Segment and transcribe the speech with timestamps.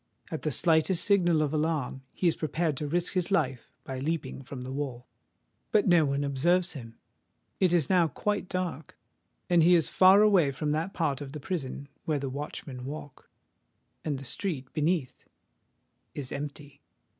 [0.31, 4.41] At the slightest signal of alarm he is prepared to risk his life by leaping
[4.41, 5.05] from the wall.
[5.71, 6.97] But no one observes him:
[7.59, 12.17] it is now quite dark;—he is far away from that part of the prison where
[12.17, 15.23] the watchmen walk;—and the street beneath
[16.15, 16.81] is empty.